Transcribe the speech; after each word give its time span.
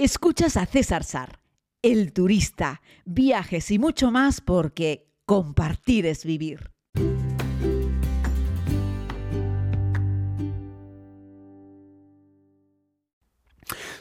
Escuchas 0.00 0.56
a 0.56 0.64
César 0.64 1.02
Sar, 1.02 1.40
el 1.82 2.12
turista, 2.12 2.82
viajes 3.04 3.68
y 3.72 3.80
mucho 3.80 4.12
más 4.12 4.40
porque 4.40 5.08
compartir 5.26 6.06
es 6.06 6.24
vivir. 6.24 6.70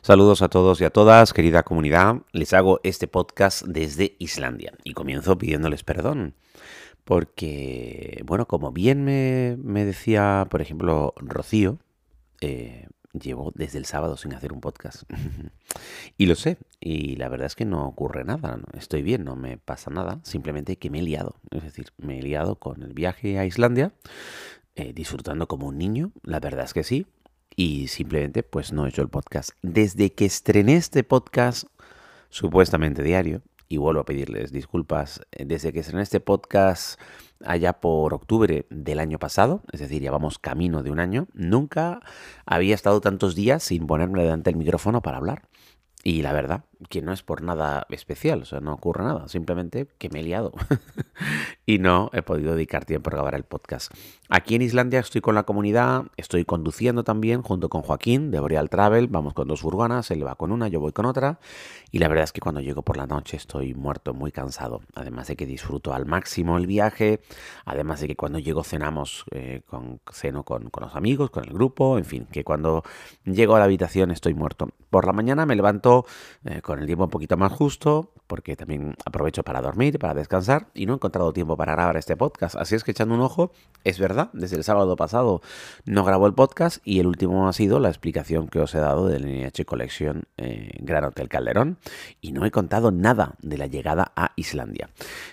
Saludos 0.04 0.44
a 0.44 0.49
todos 0.49 0.79
y 0.81 0.83
a 0.83 0.91
todas, 0.91 1.33
querida 1.33 1.63
comunidad. 1.63 2.18
Les 2.32 2.54
hago 2.54 2.79
este 2.84 3.07
podcast 3.07 3.66
desde 3.66 4.18
Islandia 4.20 4.73
y 4.84 4.93
comienzo 4.93 5.36
pidiéndoles 5.39 5.84
perdón. 5.84 6.36
Porque, 7.05 8.21
bueno, 8.23 8.48
como 8.48 8.71
bien 8.71 9.04
me, 9.04 9.86
decía, 9.86 10.45
por 10.52 10.61
ejemplo, 10.61 11.16
Rocío, 11.18 11.79
eh, 12.41 12.86
llevo 13.20 13.52
desde 13.55 13.77
el 13.77 13.86
sábado 13.86 14.18
sin 14.18 14.34
hacer 14.34 14.54
un 14.54 14.61
podcast. 14.61 15.04
y 16.17 16.25
lo 16.25 16.36
sé, 16.36 16.57
y 16.79 17.16
la 17.16 17.29
verdad 17.29 17.47
es 17.47 17.55
que 17.55 17.66
no 17.66 17.88
ocurre 17.88 18.23
nada, 18.23 18.59
estoy 18.73 19.02
bien, 19.02 19.23
no 19.23 19.35
me 19.35 19.58
pasa 19.58 19.89
nada, 19.89 20.20
simplemente 20.23 20.77
que 20.77 20.89
me 20.89 20.99
he 20.99 21.03
liado. 21.03 21.35
Es 21.52 21.63
decir, 21.63 21.88
me 21.98 22.20
he 22.20 22.22
liado 22.22 22.55
con 22.55 22.84
el 22.84 22.94
viaje 22.94 23.39
a 23.39 23.45
Islandia, 23.45 23.94
eh, 24.75 24.94
disfrutando 24.94 25.48
como 25.48 25.67
un 25.67 25.77
niño, 25.77 26.11
la 26.23 26.39
verdad 26.39 26.66
es 26.66 26.73
que 26.73 26.84
sí, 26.84 27.08
y 27.55 27.88
simplemente 27.88 28.44
pues 28.44 28.72
no 28.72 28.85
he 28.85 28.89
hecho 28.89 29.02
el 29.02 29.09
podcast. 29.09 29.52
Desde 29.61 30.13
que 30.13 30.25
estrené 30.25 30.75
este 30.75 31.03
podcast, 31.03 31.67
supuestamente 32.30 33.03
diario, 33.03 33.41
y 33.70 33.77
vuelvo 33.77 34.02
a 34.02 34.05
pedirles 34.05 34.52
disculpas, 34.52 35.21
eh, 35.31 35.45
desde 35.45 35.73
que 35.73 35.80
estrené 35.80 36.03
este 36.03 36.20
podcast 36.20 36.99
allá 37.45 37.73
por 37.73 38.13
octubre 38.13 38.66
del 38.70 38.99
año 38.99 39.20
pasado, 39.20 39.62
es 39.71 39.80
decir, 39.80 40.02
ya 40.02 40.12
vamos 40.12 40.39
camino 40.39 40.84
de 40.84 40.91
un 40.91 40.99
año, 40.99 41.27
nunca 41.34 42.02
había 42.45 42.75
estado 42.75 43.02
tantos 43.02 43.35
días 43.35 43.63
sin 43.63 43.88
ponerme 43.88 44.23
delante 44.23 44.49
del 44.49 44.58
micrófono 44.58 45.02
para 45.02 45.17
hablar. 45.17 45.48
Y 46.03 46.22
la 46.22 46.31
verdad, 46.31 46.63
que 46.90 47.02
no 47.02 47.12
es 47.12 47.23
por 47.23 47.41
nada 47.41 47.86
especial, 47.90 48.41
o 48.41 48.45
sea, 48.45 48.59
no 48.59 48.73
ocurre 48.73 49.04
nada, 49.04 49.27
simplemente 49.27 49.88
que 49.97 50.09
me 50.09 50.20
he 50.20 50.23
liado 50.23 50.53
y 51.66 51.80
no 51.80 52.09
he 52.14 52.22
podido 52.22 52.53
dedicar 52.53 52.86
tiempo 52.86 53.09
a 53.09 53.14
grabar 53.14 53.36
el 53.36 53.44
podcast. 53.44 53.92
Aquí 54.30 54.56
en 54.56 54.61
Islandia 54.61 55.00
estoy 55.00 55.22
con 55.22 55.36
la 55.36 55.44
comunidad, 55.44 56.05
estoy 56.17 56.45
conduciendo 56.45 57.03
también 57.03 57.42
junto 57.42 57.70
con 57.70 57.81
Joaquín 57.81 58.31
de 58.31 58.39
Boreal 58.39 58.70
Travel, 58.70 59.08
vamos 59.08 59.33
con 59.33 59.48
dos 59.48 59.61
furgonas, 59.61 60.11
él 60.11 60.25
va 60.25 60.36
con 60.36 60.52
una, 60.52 60.67
yo 60.67 60.80
voy 60.80 60.92
con 60.92 61.05
otra 61.05 61.39
y 61.92 62.00
la 62.00 62.08
verdad 62.08 62.25
es 62.25 62.31
que 62.31 62.42
cuando 62.42 62.61
llego 62.61 62.81
por 62.81 62.98
la 62.98 63.08
noche 63.08 63.38
estoy 63.38 63.73
muerto, 63.73 64.14
muy 64.14 64.31
cansado, 64.31 64.81
además 64.95 65.28
de 65.28 65.36
que 65.36 65.45
disfruto 65.45 65.94
al 65.94 66.05
máximo 66.05 66.58
el 66.58 66.67
viaje, 66.67 67.22
además 67.66 68.02
de 68.02 68.08
que 68.08 68.16
cuando 68.16 68.39
llego 68.39 68.64
cenamos 68.64 69.25
eh, 69.31 69.61
con 69.66 70.00
ceno 70.11 70.44
con, 70.44 70.70
con 70.70 70.83
los 70.83 70.95
amigos, 70.95 71.30
con 71.30 71.45
el 71.45 71.53
grupo, 71.53 71.98
en 71.98 72.05
fin, 72.05 72.28
que 72.31 72.44
cuando 72.44 72.83
llego 73.23 73.55
a 73.55 73.59
la 73.59 73.66
habitación 73.66 74.11
estoy 74.11 74.33
muerto. 74.33 74.70
Por 74.89 75.05
la 75.05 75.14
mañana 75.14 75.45
me 75.45 75.55
levanto 75.55 76.05
eh, 76.45 76.61
con 76.68 76.80
el 76.80 76.86
tiempo 76.86 77.06
un 77.06 77.10
poquito 77.10 77.38
más 77.38 77.52
justo, 77.54 78.12
porque 78.28 78.56
también 78.56 78.95
aprovecho 79.06 79.44
para 79.44 79.61
dormir, 79.61 79.97
para 80.00 80.14
descansar, 80.14 80.67
y 80.73 80.86
no 80.86 80.94
he 80.94 80.95
encontrado 80.95 81.33
tiempo 81.33 81.58
para 81.58 81.73
grabar 81.73 81.97
este 81.97 82.16
podcast. 82.16 82.56
Así 82.56 82.75
es 82.75 82.83
que 82.83 82.92
echando 82.92 83.16
un 83.16 83.22
ojo, 83.22 83.52
es 83.83 84.00
verdad, 84.00 84.30
desde 84.33 84.58
el 84.58 84.64
sábado 84.64 84.95
pasado 84.95 85.42
no 85.86 86.03
grabo 86.03 86.28
el 86.28 86.33
podcast 86.33 86.78
y 86.86 87.00
el 87.00 87.08
último 87.08 87.48
ha 87.48 87.53
sido 87.53 87.80
la 87.80 87.89
explicación 87.89 88.48
que 88.48 88.59
os 88.59 88.75
he 88.75 88.80
dado 88.80 89.08
del 89.08 89.25
NH 89.25 89.66
Collection 89.66 90.23
eh, 90.38 90.72
Gran 90.80 91.05
Hotel 91.05 91.30
Calderón, 91.30 91.78
y 92.22 92.31
no 92.31 92.45
he 92.45 92.52
contado 92.52 92.92
nada 92.92 93.36
de 93.42 93.58
la 93.58 93.67
llegada 93.67 94.11
a 94.16 94.33
Islandia. 94.36 94.89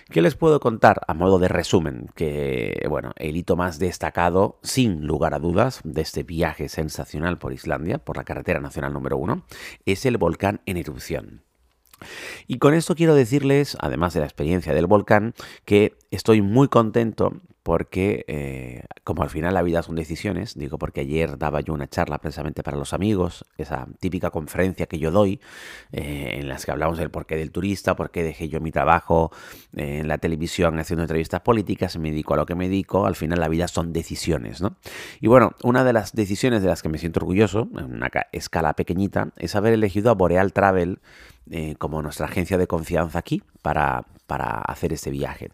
¿Qué 0.09 0.21
les 0.21 0.35
puedo 0.35 0.59
contar 0.59 1.01
a 1.07 1.13
modo 1.13 1.39
de 1.39 1.47
resumen? 1.47 2.09
Que, 2.15 2.85
bueno, 2.89 3.11
el 3.17 3.35
hito 3.37 3.55
más 3.55 3.79
destacado, 3.79 4.59
sin 4.63 5.05
lugar 5.05 5.33
a 5.33 5.39
dudas, 5.39 5.81
de 5.83 6.01
este 6.01 6.23
viaje 6.23 6.69
sensacional 6.69 7.37
por 7.37 7.53
Islandia, 7.53 7.97
por 7.97 8.17
la 8.17 8.23
carretera 8.23 8.59
nacional 8.59 8.93
número 8.93 9.17
uno, 9.17 9.43
es 9.85 10.05
el 10.05 10.17
volcán 10.17 10.61
en 10.65 10.77
erupción. 10.77 11.41
Y 12.47 12.57
con 12.57 12.73
esto 12.73 12.95
quiero 12.95 13.15
decirles, 13.15 13.77
además 13.79 14.13
de 14.13 14.19
la 14.21 14.25
experiencia 14.25 14.73
del 14.73 14.87
volcán, 14.87 15.33
que 15.65 15.93
estoy 16.15 16.41
muy 16.41 16.67
contento 16.67 17.41
porque 17.65 18.25
eh, 18.27 18.83
como 19.03 19.23
al 19.23 19.31
final 19.31 19.55
la 19.55 19.63
vida 19.63 19.81
son 19.81 19.95
decisiones, 19.95 20.53
digo 20.53 20.77
porque 20.77 21.01
ayer 21.01 21.39
daba 21.39 21.61
yo 21.61 21.73
una 21.73 21.87
charla 21.87 22.19
precisamente 22.19 22.61
para 22.61 22.77
los 22.77 22.93
amigos, 22.93 23.43
esa 23.57 23.87
típica 23.99 24.29
conferencia 24.29 24.85
que 24.85 24.99
yo 24.99 25.09
doy, 25.09 25.39
eh, 25.91 26.37
en 26.39 26.47
las 26.47 26.63
que 26.63 26.71
hablamos 26.71 26.99
del 26.99 27.09
porqué 27.09 27.37
del 27.37 27.51
turista, 27.51 27.95
por 27.95 28.11
qué 28.11 28.21
dejé 28.21 28.49
yo 28.49 28.61
mi 28.61 28.71
trabajo 28.71 29.31
eh, 29.75 30.01
en 30.01 30.07
la 30.07 30.19
televisión 30.19 30.77
haciendo 30.77 31.01
entrevistas 31.01 31.41
políticas, 31.41 31.97
me 31.97 32.11
dedico 32.11 32.35
a 32.35 32.37
lo 32.37 32.45
que 32.45 32.53
me 32.53 32.69
dedico, 32.69 33.07
al 33.07 33.15
final 33.15 33.39
la 33.39 33.47
vida 33.47 33.67
son 33.67 33.93
decisiones, 33.93 34.61
¿no? 34.61 34.75
Y 35.19 35.25
bueno, 35.25 35.53
una 35.63 35.83
de 35.83 35.93
las 35.93 36.13
decisiones 36.13 36.61
de 36.61 36.67
las 36.67 36.83
que 36.83 36.89
me 36.89 36.99
siento 36.99 37.19
orgulloso, 37.19 37.67
en 37.79 37.95
una 37.95 38.11
escala 38.31 38.73
pequeñita, 38.73 39.29
es 39.37 39.55
haber 39.55 39.73
elegido 39.73 40.11
a 40.11 40.13
Boreal 40.13 40.53
Travel 40.53 40.99
como 41.77 42.01
nuestra 42.01 42.25
agencia 42.25 42.57
de 42.57 42.65
confianza 42.65 43.19
aquí 43.19 43.43
para, 43.61 44.03
para 44.27 44.61
hacer 44.61 44.93
este 44.93 45.09
viaje. 45.09 45.49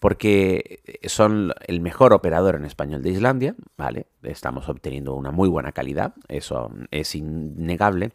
Porque 0.00 0.80
son 1.04 1.52
el 1.66 1.80
mejor 1.80 2.12
operador 2.12 2.56
en 2.56 2.64
español 2.64 3.02
de 3.02 3.10
Islandia, 3.10 3.54
¿vale? 3.76 4.06
Estamos 4.22 4.68
obteniendo 4.68 5.14
una 5.14 5.30
muy 5.30 5.48
buena 5.48 5.72
calidad, 5.72 6.14
eso 6.28 6.70
es 6.90 7.14
innegable. 7.14 8.12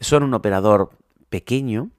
Son 0.00 0.22
un 0.22 0.34
operador 0.34 0.90
pequeño, 1.28 1.90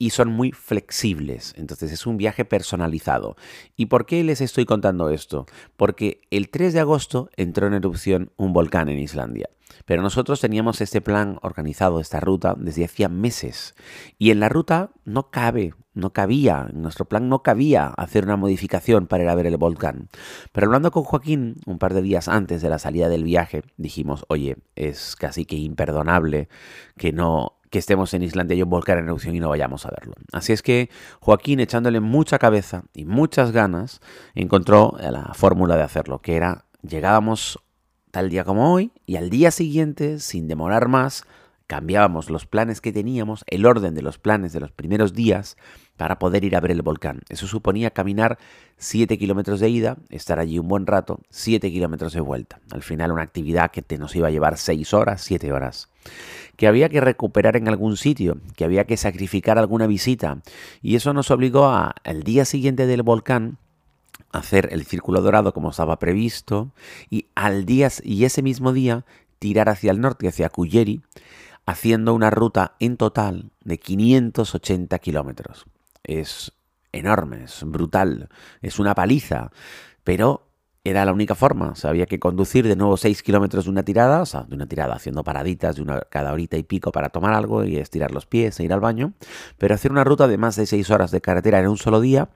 y 0.00 0.10
son 0.10 0.30
muy 0.30 0.50
flexibles. 0.50 1.52
Entonces 1.58 1.92
es 1.92 2.06
un 2.06 2.16
viaje 2.16 2.46
personalizado. 2.46 3.36
¿Y 3.76 3.86
por 3.86 4.06
qué 4.06 4.24
les 4.24 4.40
estoy 4.40 4.64
contando 4.64 5.10
esto? 5.10 5.44
Porque 5.76 6.22
el 6.30 6.48
3 6.48 6.72
de 6.72 6.80
agosto 6.80 7.28
entró 7.36 7.66
en 7.66 7.74
erupción 7.74 8.32
un 8.38 8.54
volcán 8.54 8.88
en 8.88 8.98
Islandia. 8.98 9.50
Pero 9.84 10.00
nosotros 10.00 10.40
teníamos 10.40 10.80
este 10.80 11.02
plan 11.02 11.38
organizado, 11.42 12.00
esta 12.00 12.18
ruta, 12.18 12.54
desde 12.56 12.86
hacía 12.86 13.10
meses. 13.10 13.74
Y 14.18 14.30
en 14.30 14.40
la 14.40 14.48
ruta 14.48 14.90
no 15.04 15.30
cabe, 15.30 15.74
no 15.94 16.12
cabía, 16.12 16.68
en 16.70 16.82
nuestro 16.82 17.04
plan 17.04 17.28
no 17.28 17.42
cabía 17.42 17.86
hacer 17.86 18.24
una 18.24 18.36
modificación 18.36 19.06
para 19.06 19.24
ir 19.24 19.28
a 19.28 19.34
ver 19.34 19.46
el 19.46 19.56
volcán. 19.56 20.08
Pero 20.52 20.66
hablando 20.66 20.90
con 20.90 21.04
Joaquín 21.04 21.56
un 21.66 21.78
par 21.78 21.94
de 21.94 22.02
días 22.02 22.28
antes 22.28 22.62
de 22.62 22.68
la 22.68 22.78
salida 22.78 23.08
del 23.08 23.24
viaje, 23.24 23.62
dijimos, 23.76 24.24
oye, 24.28 24.56
es 24.76 25.16
casi 25.16 25.44
que 25.44 25.56
imperdonable 25.56 26.48
que 26.96 27.12
no 27.12 27.56
que 27.70 27.78
estemos 27.78 28.12
en 28.14 28.24
Islandia 28.24 28.56
y 28.56 28.62
un 28.62 28.68
volcán 28.68 28.98
en 28.98 29.04
erupción 29.04 29.36
y 29.36 29.40
no 29.40 29.48
vayamos 29.48 29.86
a 29.86 29.90
verlo. 29.90 30.14
Así 30.32 30.52
es 30.52 30.60
que 30.60 30.90
Joaquín, 31.20 31.60
echándole 31.60 32.00
mucha 32.00 32.40
cabeza 32.40 32.82
y 32.92 33.04
muchas 33.04 33.52
ganas, 33.52 34.00
encontró 34.34 34.96
la 35.00 35.32
fórmula 35.34 35.76
de 35.76 35.84
hacerlo, 35.84 36.18
que 36.18 36.34
era 36.34 36.64
llegábamos 36.82 37.60
tal 38.10 38.28
día 38.28 38.44
como 38.44 38.72
hoy 38.72 38.90
y 39.06 39.16
al 39.16 39.30
día 39.30 39.52
siguiente, 39.52 40.18
sin 40.18 40.48
demorar 40.48 40.88
más, 40.88 41.24
cambiábamos 41.70 42.30
los 42.30 42.46
planes 42.46 42.80
que 42.80 42.92
teníamos, 42.92 43.44
el 43.46 43.64
orden 43.64 43.94
de 43.94 44.02
los 44.02 44.18
planes 44.18 44.52
de 44.52 44.58
los 44.58 44.72
primeros 44.72 45.14
días 45.14 45.56
para 45.96 46.18
poder 46.18 46.42
ir 46.42 46.56
a 46.56 46.60
ver 46.60 46.72
el 46.72 46.82
volcán. 46.82 47.20
Eso 47.28 47.46
suponía 47.46 47.92
caminar 47.92 48.40
7 48.78 49.16
kilómetros 49.16 49.60
de 49.60 49.68
ida, 49.68 49.96
estar 50.08 50.40
allí 50.40 50.58
un 50.58 50.66
buen 50.66 50.84
rato, 50.84 51.20
7 51.30 51.70
kilómetros 51.70 52.12
de 52.12 52.22
vuelta. 52.22 52.58
Al 52.72 52.82
final 52.82 53.12
una 53.12 53.22
actividad 53.22 53.70
que 53.70 53.82
te 53.82 53.98
nos 53.98 54.16
iba 54.16 54.26
a 54.26 54.32
llevar 54.32 54.58
6 54.58 54.92
horas, 54.94 55.22
7 55.22 55.52
horas 55.52 55.88
que 56.56 56.66
había 56.66 56.88
que 56.88 57.00
recuperar 57.00 57.56
en 57.56 57.68
algún 57.68 57.96
sitio, 57.96 58.38
que 58.56 58.64
había 58.64 58.84
que 58.84 58.96
sacrificar 58.96 59.56
alguna 59.56 59.86
visita. 59.86 60.38
Y 60.82 60.96
eso 60.96 61.12
nos 61.12 61.30
obligó 61.30 61.66
a, 61.66 61.94
al 62.02 62.24
día 62.24 62.44
siguiente 62.44 62.86
del 62.86 63.04
volcán, 63.04 63.58
hacer 64.32 64.70
el 64.72 64.84
círculo 64.86 65.22
dorado 65.22 65.54
como 65.54 65.70
estaba 65.70 66.00
previsto 66.00 66.72
y 67.08 67.26
al 67.36 67.64
día 67.64 67.90
y 68.02 68.24
ese 68.24 68.42
mismo 68.42 68.72
día 68.72 69.04
tirar 69.38 69.68
hacia 69.68 69.92
el 69.92 70.00
norte, 70.00 70.28
hacia 70.28 70.50
Cuyeri, 70.50 71.02
haciendo 71.70 72.14
una 72.14 72.30
ruta 72.30 72.74
en 72.80 72.96
total 72.96 73.52
de 73.64 73.78
580 73.78 74.98
kilómetros. 74.98 75.66
Es 76.02 76.52
enorme, 76.92 77.44
es 77.44 77.62
brutal, 77.64 78.28
es 78.60 78.78
una 78.78 78.94
paliza, 78.94 79.50
pero 80.02 80.48
era 80.82 81.04
la 81.04 81.12
única 81.12 81.34
forma. 81.34 81.74
O 81.82 81.88
había 81.88 82.06
que 82.06 82.18
conducir 82.18 82.66
de 82.66 82.74
nuevo 82.74 82.96
6 82.96 83.22
kilómetros 83.22 83.64
de 83.64 83.70
una 83.70 83.84
tirada, 83.84 84.22
o 84.22 84.26
sea, 84.26 84.42
de 84.42 84.54
una 84.54 84.66
tirada 84.66 84.94
haciendo 84.94 85.22
paraditas 85.22 85.76
de 85.76 85.82
una, 85.82 86.00
cada 86.00 86.32
horita 86.32 86.56
y 86.56 86.62
pico 86.62 86.90
para 86.90 87.10
tomar 87.10 87.34
algo 87.34 87.64
y 87.64 87.76
estirar 87.76 88.10
los 88.10 88.26
pies 88.26 88.58
e 88.58 88.64
ir 88.64 88.72
al 88.72 88.80
baño, 88.80 89.12
pero 89.58 89.74
hacer 89.74 89.92
una 89.92 90.04
ruta 90.04 90.26
de 90.26 90.38
más 90.38 90.56
de 90.56 90.66
6 90.66 90.90
horas 90.90 91.10
de 91.10 91.20
carretera 91.20 91.60
en 91.60 91.68
un 91.68 91.76
solo 91.76 92.00
día 92.00 92.30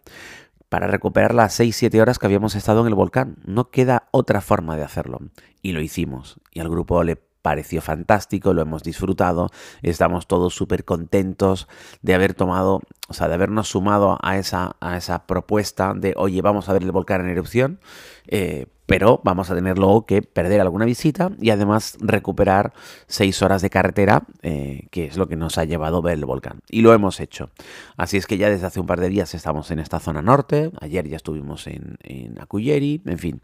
para 0.69 0.87
recuperar 0.87 1.35
las 1.35 1.59
6-7 1.59 2.01
horas 2.01 2.19
que 2.19 2.27
habíamos 2.27 2.55
estado 2.55 2.81
en 2.81 2.89
el 2.89 2.95
volcán. 2.95 3.37
No 3.45 3.71
queda 3.71 4.09
otra 4.11 4.41
forma 4.41 4.77
de 4.77 4.83
hacerlo. 4.83 5.21
Y 5.63 5.73
lo 5.73 5.81
hicimos. 5.81 6.41
Y 6.53 6.61
al 6.61 6.69
grupo 6.69 7.03
le 7.05 7.23
pareció 7.45 7.83
fantástico, 7.83 8.55
lo 8.55 8.63
hemos 8.63 8.83
disfrutado, 8.83 9.51
estamos 9.83 10.27
todos 10.27 10.55
súper 10.55 10.87
contentos 10.87 11.69
de 12.01 12.15
haber 12.15 12.33
tomado, 12.33 12.81
o 13.07 13.13
sea, 13.13 13.29
de 13.29 13.35
habernos 13.35 13.69
sumado 13.69 14.17
a 14.23 14.39
esa, 14.39 14.77
a 14.81 14.97
esa 14.97 15.27
propuesta 15.27 15.93
de, 15.95 16.15
oye, 16.17 16.41
vamos 16.41 16.71
a 16.71 16.73
ver 16.73 16.83
el 16.83 16.91
volcán 16.91 17.21
en 17.21 17.29
erupción, 17.29 17.81
eh, 18.29 18.69
pero 18.87 19.21
vamos 19.25 19.51
a 19.51 19.55
tener 19.55 19.79
luego 19.79 20.05
que 20.07 20.23
perder 20.23 20.61
alguna 20.61 20.85
visita 20.85 21.31
y 21.41 21.51
además 21.51 21.97
recuperar 22.01 22.73
seis 23.07 23.43
horas 23.43 23.63
de 23.63 23.71
carretera, 23.71 24.25
eh, 24.43 24.89
que 24.91 25.07
es 25.07 25.17
lo 25.17 25.27
que 25.27 25.37
nos 25.37 25.59
ha 25.59 25.65
llevado 25.65 26.03
ver 26.03 26.15
el 26.15 26.25
volcán. 26.25 26.61
Y 26.69 26.83
lo 26.83 26.93
hemos 26.93 27.21
hecho. 27.21 27.51
Así 27.97 28.17
es 28.17 28.27
que 28.27 28.37
ya 28.37 28.51
desde 28.51 28.67
hace 28.67 28.81
un 28.81 28.87
par 28.87 29.01
de 29.01 29.09
días 29.09 29.35
estamos 29.35 29.71
en 29.71 29.79
esta 29.79 30.01
zona 30.01 30.23
norte, 30.23 30.71
ayer 30.81 31.09
ya 31.09 31.17
estuvimos 31.17 31.67
en, 31.67 31.97
en 32.03 32.41
Acuyeri, 32.41 33.03
en 33.07 33.19
fin, 33.19 33.41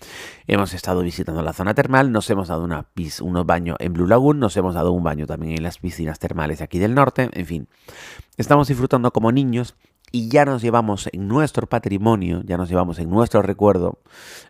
hemos 0.47 0.75
estado 0.75 1.03
visitando 1.03 1.43
la 1.43 1.53
zona 1.53 1.75
termal, 1.75 2.13
nos 2.13 2.29
hemos 2.31 2.49
dado 2.49 2.65
unos 2.65 3.47
baños 3.47 3.77
en 3.81 3.93
Blue 3.93 4.07
Lagoon, 4.07 4.39
nos 4.39 4.57
hemos 4.57 4.75
dado 4.75 4.93
un 4.93 5.03
baño 5.03 5.27
también 5.27 5.57
en 5.57 5.63
las 5.63 5.79
piscinas 5.79 6.19
termales 6.19 6.59
de 6.59 6.65
aquí 6.65 6.79
del 6.79 6.95
norte, 6.95 7.31
en 7.33 7.47
fin, 7.47 7.69
estamos 8.37 8.69
disfrutando 8.69 9.11
como 9.13 9.33
niños 9.33 9.75
y 10.13 10.29
ya 10.29 10.45
nos 10.45 10.63
llevamos 10.63 11.09
en 11.13 11.29
nuestro 11.29 11.67
patrimonio, 11.69 12.43
ya 12.45 12.57
nos 12.57 12.69
llevamos 12.69 12.99
en 12.99 13.11
nuestro 13.11 13.43
recuerdo 13.43 14.01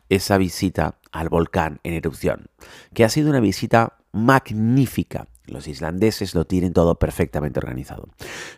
esa 0.09 0.39
visita 0.39 0.97
al 1.13 1.29
volcán 1.29 1.81
en 1.83 1.95
erupción, 1.95 2.47
que 2.95 3.05
ha 3.05 3.09
sido 3.09 3.31
una 3.31 3.41
visita 3.41 3.99
magnífica. 4.13 5.27
Los 5.47 5.67
islandeses 5.67 6.35
lo 6.35 6.45
tienen 6.45 6.73
todo 6.73 6.95
perfectamente 6.95 7.59
organizado. 7.59 8.09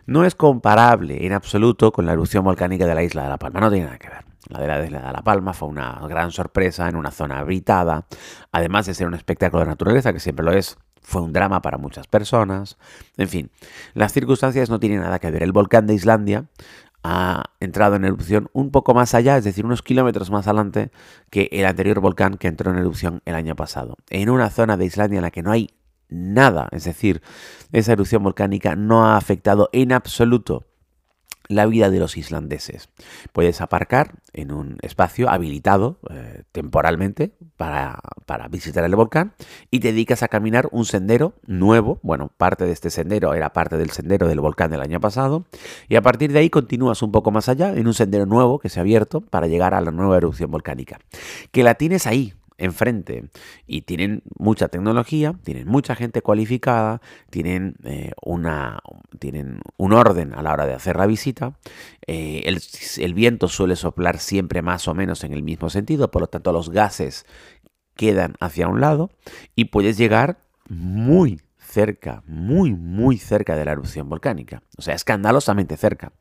No 0.05 0.25
es 0.25 0.35
comparable 0.35 1.25
en 1.25 1.33
absoluto 1.33 1.91
con 1.91 2.05
la 2.05 2.13
erupción 2.13 2.43
volcánica 2.43 2.85
de 2.85 2.95
la 2.95 3.03
isla 3.03 3.23
de 3.23 3.29
La 3.29 3.37
Palma, 3.37 3.59
no 3.59 3.71
tiene 3.71 3.85
nada 3.85 3.97
que 3.97 4.09
ver. 4.09 4.25
La 4.49 4.59
de 4.59 4.67
la 4.67 4.85
isla 4.85 5.01
de 5.01 5.13
La 5.13 5.23
Palma 5.23 5.53
fue 5.53 5.69
una 5.69 5.99
gran 6.07 6.31
sorpresa 6.31 6.87
en 6.89 6.95
una 6.95 7.11
zona 7.11 7.39
habitada, 7.39 8.05
además 8.51 8.85
de 8.85 8.93
ser 8.93 9.07
un 9.07 9.13
espectáculo 9.13 9.61
de 9.61 9.69
naturaleza, 9.69 10.13
que 10.13 10.19
siempre 10.19 10.45
lo 10.45 10.51
es, 10.51 10.77
fue 11.01 11.21
un 11.21 11.33
drama 11.33 11.61
para 11.61 11.77
muchas 11.77 12.07
personas. 12.07 12.77
En 13.17 13.27
fin, 13.27 13.51
las 13.93 14.13
circunstancias 14.13 14.69
no 14.69 14.79
tienen 14.79 15.01
nada 15.01 15.19
que 15.19 15.31
ver. 15.31 15.43
El 15.43 15.51
volcán 15.51 15.87
de 15.87 15.93
Islandia 15.93 16.45
ha 17.03 17.43
entrado 17.59 17.95
en 17.95 18.05
erupción 18.05 18.49
un 18.53 18.71
poco 18.71 18.93
más 18.93 19.13
allá, 19.13 19.37
es 19.37 19.43
decir, 19.43 19.65
unos 19.65 19.81
kilómetros 19.81 20.31
más 20.31 20.47
adelante 20.47 20.91
que 21.29 21.49
el 21.51 21.65
anterior 21.65 21.99
volcán 21.99 22.37
que 22.37 22.47
entró 22.47 22.71
en 22.71 22.77
erupción 22.77 23.21
el 23.25 23.35
año 23.35 23.55
pasado. 23.55 23.97
En 24.09 24.29
una 24.29 24.49
zona 24.49 24.77
de 24.77 24.85
Islandia 24.85 25.17
en 25.17 25.23
la 25.23 25.31
que 25.31 25.43
no 25.43 25.51
hay 25.51 25.69
nada, 26.09 26.69
es 26.71 26.85
decir, 26.85 27.21
esa 27.71 27.93
erupción 27.93 28.23
volcánica 28.23 28.75
no 28.75 29.05
ha 29.05 29.17
afectado 29.17 29.69
en 29.73 29.91
absoluto 29.91 30.65
la 31.47 31.65
vida 31.65 31.89
de 31.89 31.99
los 31.99 32.17
islandeses. 32.17 32.89
Puedes 33.31 33.61
aparcar 33.61 34.15
en 34.33 34.51
un 34.51 34.77
espacio 34.81 35.29
habilitado 35.29 35.99
eh, 36.09 36.43
temporalmente 36.51 37.33
para, 37.57 37.99
para, 38.25 38.47
visitar 38.47 38.83
el 38.83 38.95
volcán 38.95 39.33
y 39.71 39.79
te 39.79 39.89
dedicas 39.89 40.23
a 40.23 40.27
caminar 40.27 40.69
un 40.71 40.85
sendero 40.85 41.33
nuevo. 41.45 41.99
Bueno, 42.01 42.31
parte 42.35 42.65
de 42.65 42.71
este 42.71 42.89
sendero 42.89 43.33
era 43.33 43.53
parte 43.53 43.77
del 43.77 43.91
sendero 43.91 44.27
del 44.27 44.39
volcán 44.39 44.71
del 44.71 44.81
año 44.81 44.99
pasado. 44.99 45.45
Y 45.87 45.95
a 45.95 46.01
partir 46.01 46.31
de 46.31 46.39
ahí 46.39 46.49
continúas 46.49 47.01
un 47.01 47.11
poco 47.11 47.31
más 47.31 47.49
allá 47.49 47.73
en 47.73 47.87
un 47.87 47.93
sendero 47.93 48.25
nuevo 48.25 48.59
que 48.59 48.69
se 48.69 48.79
ha 48.79 48.81
abierto 48.81 49.21
para 49.21 49.47
llegar 49.47 49.73
a 49.73 49.81
la 49.81 49.91
nueva 49.91 50.17
erupción 50.17 50.51
volcánica. 50.51 50.99
Que 51.51 51.63
la 51.63 51.75
tienes 51.75 52.07
ahí, 52.07 52.33
enfrente. 52.57 53.29
Y 53.67 53.81
tienen 53.81 54.23
mucha 54.37 54.67
tecnología, 54.67 55.33
tienen 55.43 55.67
mucha 55.67 55.95
gente 55.95 56.21
cualificada, 56.21 57.01
tienen, 57.29 57.75
eh, 57.83 58.11
una, 58.21 58.79
tienen 59.19 59.59
un 59.77 59.93
orden 59.93 60.33
a 60.33 60.41
la 60.41 60.53
hora 60.53 60.65
de 60.65 60.73
hacer 60.73 60.95
la 60.95 61.05
visita, 61.05 61.57
eh, 62.07 62.43
el, 62.45 62.61
el 62.97 63.13
viento 63.13 63.47
suele 63.47 63.75
soplar 63.75 64.19
siempre 64.19 64.61
más 64.61 64.87
o 64.87 64.93
menos 64.93 65.23
en 65.23 65.33
el 65.33 65.43
mismo 65.43 65.69
sentido, 65.69 66.11
por 66.11 66.21
lo 66.21 66.27
tanto 66.27 66.51
los 66.51 66.69
gases 66.69 67.25
quedan 67.95 68.35
hacia 68.39 68.67
un 68.67 68.81
lado 68.81 69.11
y 69.55 69.65
puedes 69.65 69.97
llegar 69.97 70.37
muy 70.69 71.41
cerca, 71.73 72.21
muy, 72.27 72.71
muy 72.71 73.17
cerca 73.17 73.55
de 73.55 73.65
la 73.65 73.71
erupción 73.71 74.07
volcánica. 74.07 74.61
O 74.77 74.83
sea, 74.83 74.93
escandalosamente 74.93 75.75
cerca. 75.75 76.11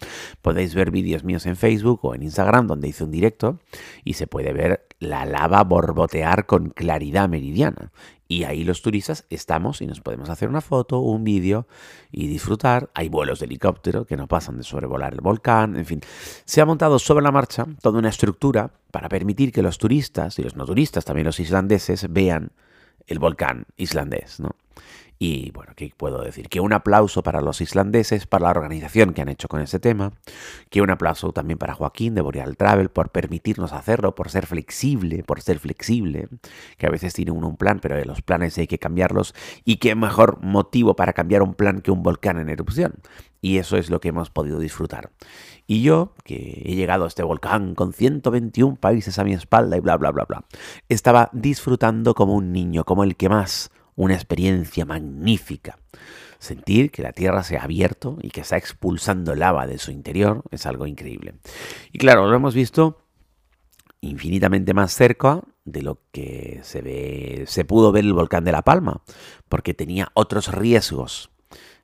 Podéis 0.41 0.75
ver 0.75 0.91
vídeos 0.91 1.25
míos 1.25 1.45
en 1.45 1.57
Facebook 1.57 2.01
o 2.03 2.15
en 2.15 2.23
Instagram 2.23 2.67
donde 2.67 2.89
hice 2.89 3.05
un 3.05 3.11
directo 3.11 3.59
y 4.03 4.15
se 4.15 4.27
puede 4.27 4.55
ver 4.55 4.87
la 4.99 5.27
lava 5.27 5.63
borbotear 5.63 6.47
con 6.47 6.71
claridad 6.71 7.29
meridiana. 7.29 7.93
Y 8.29 8.45
ahí 8.45 8.65
los 8.65 8.81
turistas 8.81 9.27
estamos 9.29 9.83
y 9.83 9.87
nos 9.87 10.01
podemos 10.01 10.31
hacer 10.31 10.49
una 10.49 10.63
foto, 10.63 11.01
un 11.01 11.23
vídeo 11.23 11.67
y 12.11 12.29
disfrutar. 12.29 12.89
Hay 12.95 13.11
vuelos 13.11 13.41
de 13.41 13.45
helicóptero 13.45 14.07
que 14.07 14.17
no 14.17 14.29
pasan 14.29 14.57
de 14.57 14.63
sobrevolar 14.63 15.13
el 15.13 15.21
volcán. 15.21 15.77
En 15.77 15.85
fin, 15.85 16.01
se 16.47 16.63
ha 16.63 16.65
montado 16.65 16.99
sobre 16.99 17.23
la 17.23 17.31
marcha 17.31 17.67
toda 17.83 17.99
una 17.99 18.09
estructura 18.09 18.71
para 18.91 19.11
permitir 19.11 19.53
que 19.53 19.61
los 19.61 19.77
turistas 19.77 20.39
y 20.39 20.45
los 20.45 20.57
no 20.57 20.65
turistas, 20.65 21.05
también 21.05 21.27
los 21.27 21.41
islandeses, 21.41 22.11
vean 22.11 22.53
el 23.07 23.19
volcán 23.19 23.67
islandés, 23.77 24.41
¿no? 24.41 24.57
Y 25.25 25.53
bueno, 25.53 25.73
¿qué 25.77 25.93
puedo 25.97 26.21
decir? 26.21 26.49
Que 26.49 26.59
un 26.59 26.73
aplauso 26.73 27.23
para 27.23 27.41
los 27.41 27.61
islandeses, 27.61 28.27
para 28.27 28.47
la 28.47 28.51
organización 28.51 29.15
que 29.15 29.23
han 29.23 29.29
hecho 29.29 29.47
con 29.47 29.61
ese 29.61 29.79
tema, 29.79 30.15
que 30.69 30.83
un 30.83 30.91
aplauso 30.91 31.33
también 31.33 31.61
para 31.61 31.75
Joaquín 31.75 32.17
de 32.17 32.23
Boreal 32.23 32.57
Travel 32.57 32.89
por 32.89 33.11
permitirnos 33.11 33.73
hacerlo, 33.73 34.17
por 34.17 34.31
ser 34.31 34.47
flexible, 34.47 35.23
por 35.23 35.41
ser 35.41 35.61
flexible, 35.61 36.27
que 36.77 36.89
a 36.89 36.91
veces 36.91 37.15
tiene 37.15 37.31
uno 37.31 37.47
un 37.47 37.57
plan, 37.57 37.79
pero 37.81 38.05
los 38.05 38.21
planes 38.21 38.59
hay 38.59 38.67
que 38.67 38.81
cambiarlos, 38.81 39.33
y 39.65 39.77
qué 39.77 39.95
mejor 39.95 40.43
motivo 40.43 40.97
para 40.97 41.13
cambiar 41.13 41.43
un 41.43 41.55
plan 41.55 41.83
que 41.83 41.93
un 41.93 42.03
volcán 42.03 42.41
en 42.41 42.49
erupción. 42.49 42.95
Y 43.41 43.59
eso 43.59 43.77
es 43.77 43.91
lo 43.91 44.01
que 44.01 44.09
hemos 44.09 44.31
podido 44.31 44.59
disfrutar. 44.59 45.13
Y 45.69 45.83
yo, 45.83 46.15
que 46.25 46.63
he 46.65 46.75
llegado 46.75 47.05
a 47.05 47.09
este 47.09 47.23
volcán 47.23 47.77
con 47.77 47.93
121 47.93 48.75
países 48.75 49.21
a 49.21 49.25
mi 49.25 49.35
espalda 49.35 49.77
y 49.77 49.81
bla, 49.81 49.97
bla, 49.99 50.11
bla, 50.11 50.25
bla, 50.25 50.45
estaba 50.89 51.31
disfrutando 51.33 52.15
como 52.15 52.35
un 52.35 52.51
niño, 52.51 52.83
como 52.83 53.05
el 53.05 53.15
que 53.15 53.29
más 53.29 53.71
una 53.97 54.15
experiencia 54.15 54.85
magnífica. 54.85 55.79
Sentir 56.39 56.91
que 56.91 57.03
la 57.03 57.13
Tierra 57.13 57.45
se 57.45 57.57
ha 57.57 57.63
abierto 57.63 58.19
y 58.21 58.31
que 58.31 58.41
está 58.41 58.57
expulsando 58.57 59.35
lava 59.35 59.67
de 59.67 59.79
su 59.79 59.93
interior 59.93 60.43
es 60.51 60.67
algo 60.67 60.87
increíble. 60.87 61.35
Y 61.93 61.99
claro, 61.99 62.29
lo 62.29 62.35
hemos 62.35 62.55
visto 62.55 62.99
infinitamente 64.01 64.75
más 64.75 64.93
cerca 64.93 65.43
de 65.65 65.83
lo 65.83 66.01
que 66.11 66.61
se 66.65 66.83
ve, 66.83 67.45
se 67.47 67.65
pudo 67.65 67.93
ver 67.93 68.05
el 68.05 68.13
volcán 68.13 68.45
de 68.45 68.51
La 68.51 68.63
Palma, 68.63 69.03
porque 69.49 69.75
tenía 69.75 70.11
otros 70.15 70.53
riesgos 70.53 71.31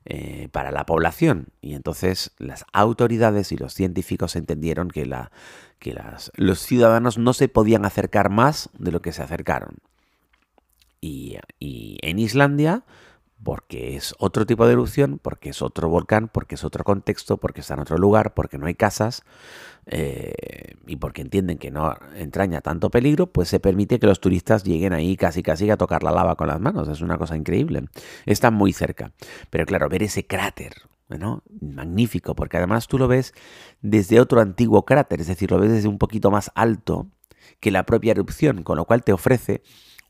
eh, 0.03 0.49
para 0.51 0.71
la 0.71 0.85
población. 0.85 1.47
Y 1.61 1.75
entonces 1.75 2.31
las 2.37 2.65
autoridades 2.73 3.53
y 3.53 3.57
los 3.57 3.73
científicos 3.73 4.35
entendieron 4.35 4.89
que, 4.89 5.05
la, 5.05 5.31
que 5.79 5.93
las, 5.93 6.31
los 6.35 6.59
ciudadanos 6.59 7.17
no 7.17 7.31
se 7.31 7.47
podían 7.47 7.85
acercar 7.85 8.29
más 8.29 8.69
de 8.77 8.91
lo 8.91 9.01
que 9.01 9.13
se 9.13 9.23
acercaron 9.23 9.77
y, 11.01 11.37
en 11.59 12.19
Islandia 12.19 12.83
porque 13.41 13.95
es 13.95 14.15
otro 14.19 14.45
tipo 14.45 14.65
de 14.65 14.73
erupción, 14.73 15.17
porque 15.21 15.49
es 15.49 15.61
otro 15.61 15.87
volcán, 15.87 16.27
porque 16.27 16.55
es 16.55 16.65
otro 16.65 16.83
contexto, 16.83 17.37
porque 17.37 17.61
está 17.61 17.75
en 17.75 17.79
otro 17.79 17.97
lugar, 17.97 18.33
porque 18.33 18.57
no 18.57 18.65
hay 18.65 18.75
casas 18.75 19.23
eh, 19.85 20.75
y 20.85 20.97
porque 20.97 21.21
entienden 21.21 21.57
que 21.57 21.71
no 21.71 21.95
entraña 22.15 22.59
tanto 22.59 22.89
peligro, 22.89 23.27
pues 23.27 23.47
se 23.47 23.61
permite 23.61 23.97
que 23.97 24.07
los 24.07 24.19
turistas 24.19 24.65
lleguen 24.65 24.91
ahí 24.91 25.15
casi 25.15 25.41
casi 25.41 25.69
a 25.69 25.77
tocar 25.77 26.03
la 26.03 26.11
lava 26.11 26.35
con 26.35 26.47
las 26.47 26.59
manos. 26.59 26.89
Es 26.89 26.99
una 26.99 27.17
cosa 27.17 27.37
increíble. 27.37 27.85
Está 28.25 28.51
muy 28.51 28.73
cerca. 28.73 29.13
Pero 29.49 29.65
claro, 29.65 29.87
ver 29.87 30.03
ese 30.03 30.27
cráter, 30.27 30.73
¿no? 31.07 31.43
Magnífico, 31.61 32.35
porque 32.35 32.57
además 32.57 32.87
tú 32.87 32.97
lo 32.97 33.07
ves 33.07 33.33
desde 33.81 34.19
otro 34.19 34.41
antiguo 34.41 34.83
cráter, 34.85 35.21
es 35.21 35.27
decir, 35.27 35.49
lo 35.49 35.59
ves 35.59 35.71
desde 35.71 35.87
un 35.87 35.97
poquito 35.97 36.29
más 36.29 36.51
alto 36.55 37.07
que 37.59 37.71
la 37.71 37.85
propia 37.85 38.11
erupción, 38.11 38.63
con 38.63 38.77
lo 38.77 38.85
cual 38.85 39.03
te 39.03 39.13
ofrece 39.13 39.63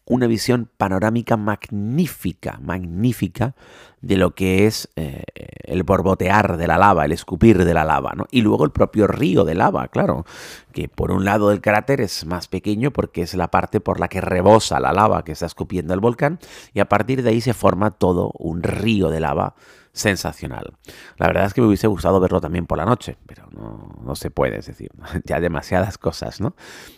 una 0.09 0.25
visión 0.25 0.69
panorámica 0.75 1.37
magnífica, 1.37 2.59
magnífica 2.61 3.55
de 4.01 4.17
lo 4.17 4.33
que 4.33 4.65
es 4.65 4.89
eh, 4.95 5.23
el 5.63 5.83
borbotear 5.83 6.57
de 6.57 6.65
la 6.65 6.79
lava, 6.79 7.05
el 7.05 7.11
escupir 7.11 7.63
de 7.63 7.73
la 7.75 7.85
lava, 7.85 8.13
¿no? 8.15 8.25
Y 8.31 8.41
luego 8.41 8.65
el 8.65 8.71
propio 8.71 9.05
río 9.05 9.45
de 9.45 9.53
lava, 9.53 9.87
claro, 9.89 10.25
que 10.73 10.89
por 10.89 11.11
un 11.11 11.25
lado 11.25 11.49
del 11.49 11.61
cráter 11.61 12.01
es 12.01 12.25
más 12.25 12.47
pequeño 12.47 12.91
porque 12.91 13.21
es 13.21 13.35
la 13.35 13.51
parte 13.51 13.81
por 13.81 13.99
la 13.99 14.07
que 14.07 14.19
rebosa 14.19 14.79
la 14.79 14.93
lava 14.93 15.23
que 15.23 15.33
está 15.33 15.45
escupiendo 15.45 15.93
el 15.93 15.99
volcán 15.99 16.39
y 16.73 16.79
a 16.79 16.89
partir 16.89 17.21
de 17.21 17.29
ahí 17.29 17.39
se 17.39 17.53
forma 17.53 17.91
todo 17.91 18.31
un 18.39 18.63
río 18.63 19.09
de 19.09 19.19
lava 19.19 19.53
sensacional. 19.93 20.73
La 21.17 21.27
verdad 21.27 21.45
es 21.45 21.53
que 21.53 21.61
me 21.61 21.67
hubiese 21.67 21.87
gustado 21.87 22.19
verlo 22.19 22.41
también 22.41 22.65
por 22.65 22.79
la 22.79 22.85
noche, 22.85 23.17
pero 23.27 23.47
no, 23.51 23.95
no 24.03 24.15
se 24.15 24.31
puede, 24.31 24.57
es 24.57 24.65
decir, 24.65 24.89
ya 25.25 25.39
demasiadas 25.39 25.99
cosas, 25.99 26.41
¿no? 26.41 26.55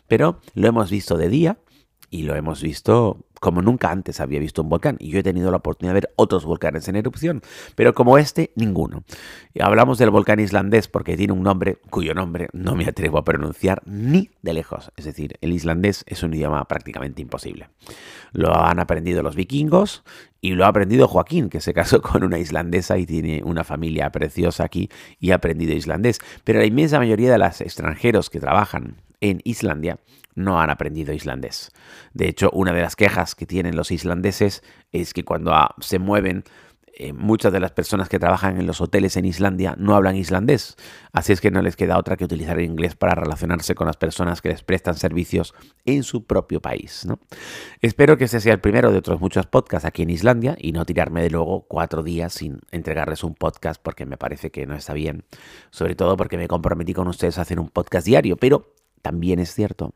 Pero 0.08 0.40
lo 0.54 0.68
hemos 0.68 0.90
visto 0.90 1.18
de 1.18 1.28
día 1.28 1.58
y 2.12 2.24
lo 2.24 2.36
hemos 2.36 2.62
visto 2.62 3.26
como 3.40 3.64
nunca 3.64 3.90
antes 3.90 4.20
había 4.20 4.40
visto 4.40 4.62
un 4.62 4.70
volcán. 4.70 4.98
Y 5.00 5.10
yo 5.10 5.20
he 5.20 5.24
tenido 5.24 5.50
la 5.50 5.58
oportunidad 5.58 5.96
de 5.96 6.02
ver 6.02 6.14
otros 6.16 6.46
volcanes 6.46 6.88
en 6.88 6.96
erupción, 6.96 7.42
pero 7.74 7.96
como 7.96 8.20
este, 8.20 8.52
ninguno. 8.56 9.04
Y 9.56 9.64
hablamos 9.64 9.98
del 9.98 10.12
volcán 10.12 10.40
islandés 10.40 10.88
porque 10.88 11.18
tiene 11.18 11.34
un 11.34 11.42
nombre 11.42 11.78
cuyo 11.90 12.14
nombre 12.14 12.50
no 12.54 12.76
me 12.76 12.86
atrevo 12.86 13.18
a 13.18 13.24
pronunciar 13.24 13.82
ni 13.86 14.30
de 14.44 14.54
lejos. 14.54 14.92
Es 14.96 15.06
decir, 15.06 15.38
el 15.42 15.54
islandés 15.54 16.04
es 16.06 16.22
un 16.22 16.36
idioma 16.36 16.64
prácticamente 16.66 17.24
imposible. 17.24 17.70
Lo 18.34 18.56
han 18.56 18.80
aprendido 18.80 19.24
los 19.24 19.36
vikingos 19.36 20.04
y 20.42 20.52
lo 20.52 20.66
ha 20.66 20.68
aprendido 20.68 21.08
Joaquín, 21.08 21.50
que 21.50 21.62
se 21.62 21.74
casó 21.74 22.02
con 22.02 22.24
una 22.24 22.38
islandesa 22.38 22.98
y 22.98 23.06
tiene 23.08 23.42
una 23.44 23.64
familia 23.64 24.12
preciosa 24.12 24.66
aquí 24.66 24.90
y 25.20 25.32
ha 25.32 25.36
aprendido 25.36 25.74
islandés. 25.74 26.20
Pero 26.44 26.60
la 26.60 26.66
inmensa 26.66 27.00
mayoría 27.00 27.32
de 27.32 27.40
los 27.40 27.62
extranjeros 27.62 28.30
que 28.30 28.40
trabajan 28.40 28.98
en 29.22 29.40
Islandia 29.44 30.00
no 30.36 30.60
han 30.60 30.70
aprendido 30.70 31.14
islandés. 31.14 31.72
De 32.14 32.28
hecho, 32.28 32.50
una 32.52 32.74
de 32.74 32.82
las 32.82 32.96
quejas 32.96 33.36
que 33.36 33.46
tienen 33.46 33.76
los 33.76 33.92
islandeses 33.92 34.64
es 34.92 35.14
que 35.14 35.24
cuando 35.24 35.54
ah, 35.54 35.76
se 35.80 36.00
mueven 36.00 36.44
eh, 36.94 37.14
muchas 37.14 37.54
de 37.54 37.60
las 37.60 37.72
personas 37.72 38.10
que 38.10 38.20
trabajan 38.20 38.60
en 38.60 38.68
los 38.68 38.82
hoteles 38.82 39.16
en 39.16 39.26
Islandia 39.26 39.76
no 39.78 39.96
hablan 39.96 40.18
islandés, 40.18 40.76
así 41.14 41.32
es 41.32 41.40
que 41.40 41.50
no 41.50 41.62
les 41.62 41.78
queda 41.78 41.98
otra 41.98 42.18
que 42.18 42.26
utilizar 42.26 42.60
el 42.60 42.66
inglés 42.66 42.96
para 42.96 43.16
relacionarse 43.16 43.76
con 43.76 43.88
las 43.88 43.96
personas 43.96 44.42
que 44.42 44.50
les 44.50 44.62
prestan 44.62 44.96
servicios 44.96 45.54
en 45.86 46.04
su 46.04 46.26
propio 46.26 46.62
país. 46.62 47.08
Espero 47.82 48.18
que 48.18 48.26
este 48.26 48.42
sea 48.42 48.54
el 48.54 48.60
primero 48.60 48.92
de 48.92 48.98
otros 48.98 49.22
muchos 49.22 49.48
podcasts 49.48 49.86
aquí 49.86 50.04
en 50.04 50.10
Islandia 50.10 50.58
y 50.60 50.74
no 50.74 50.86
tirarme 50.86 51.24
de 51.24 51.30
luego 51.30 51.66
cuatro 51.68 52.04
días 52.04 52.34
sin 52.34 52.60
entregarles 52.72 53.24
un 53.24 53.36
podcast 53.36 53.82
porque 53.82 54.06
me 54.06 54.18
parece 54.18 54.52
que 54.52 54.66
no 54.66 54.76
está 54.76 54.94
bien, 54.94 55.24
sobre 55.70 55.96
todo 55.96 56.18
porque 56.18 56.38
me 56.38 56.50
comprometí 56.50 56.94
con 56.94 57.08
ustedes 57.08 57.38
a 57.38 57.44
hacer 57.44 57.60
un 57.60 57.70
podcast 57.70 58.06
diario, 58.06 58.36
pero 58.36 58.76
también 59.02 59.40
es 59.40 59.54
cierto 59.54 59.94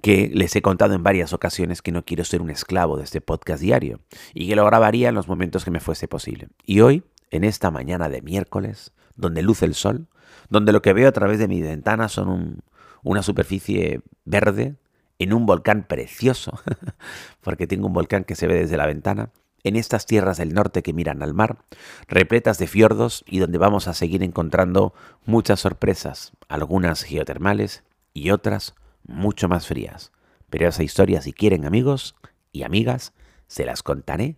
que 0.00 0.30
les 0.32 0.54
he 0.56 0.62
contado 0.62 0.94
en 0.94 1.02
varias 1.02 1.32
ocasiones 1.32 1.82
que 1.82 1.92
no 1.92 2.04
quiero 2.04 2.24
ser 2.24 2.40
un 2.40 2.50
esclavo 2.50 2.96
de 2.96 3.04
este 3.04 3.20
podcast 3.20 3.62
diario 3.62 4.00
y 4.34 4.48
que 4.48 4.56
lo 4.56 4.64
grabaría 4.64 5.08
en 5.08 5.14
los 5.14 5.28
momentos 5.28 5.64
que 5.64 5.70
me 5.70 5.80
fuese 5.80 6.08
posible. 6.08 6.48
Y 6.64 6.80
hoy, 6.80 7.04
en 7.30 7.44
esta 7.44 7.70
mañana 7.70 8.08
de 8.08 8.22
miércoles, 8.22 8.92
donde 9.16 9.42
luce 9.42 9.66
el 9.66 9.74
sol, 9.74 10.08
donde 10.48 10.72
lo 10.72 10.82
que 10.82 10.92
veo 10.92 11.08
a 11.08 11.12
través 11.12 11.38
de 11.38 11.48
mi 11.48 11.60
ventana 11.60 12.08
son 12.08 12.62
una 13.02 13.22
superficie 13.22 14.00
verde 14.24 14.76
en 15.18 15.32
un 15.32 15.46
volcán 15.46 15.86
precioso, 15.86 16.58
porque 17.40 17.66
tengo 17.66 17.86
un 17.86 17.92
volcán 17.92 18.24
que 18.24 18.34
se 18.34 18.46
ve 18.46 18.54
desde 18.54 18.76
la 18.76 18.86
ventana, 18.86 19.30
en 19.64 19.76
estas 19.76 20.06
tierras 20.06 20.38
del 20.38 20.54
norte 20.54 20.82
que 20.82 20.92
miran 20.92 21.22
al 21.22 21.34
mar, 21.34 21.64
repletas 22.08 22.58
de 22.58 22.66
fiordos 22.66 23.24
y 23.26 23.38
donde 23.38 23.58
vamos 23.58 23.88
a 23.88 23.94
seguir 23.94 24.22
encontrando 24.22 24.94
muchas 25.24 25.60
sorpresas, 25.60 26.32
algunas 26.48 27.02
geotermales 27.02 27.84
y 28.12 28.30
otras 28.30 28.74
mucho 29.04 29.48
más 29.48 29.66
frías. 29.66 30.12
Pero 30.50 30.68
esa 30.68 30.82
historia, 30.82 31.22
si 31.22 31.32
quieren 31.32 31.64
amigos 31.64 32.14
y 32.52 32.64
amigas, 32.64 33.14
se 33.46 33.64
las 33.64 33.82
contaré 33.82 34.36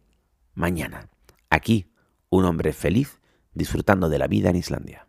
mañana. 0.54 1.08
Aquí, 1.50 1.90
un 2.30 2.44
hombre 2.44 2.72
feliz 2.72 3.20
disfrutando 3.54 4.08
de 4.08 4.18
la 4.18 4.26
vida 4.26 4.50
en 4.50 4.56
Islandia. 4.56 5.06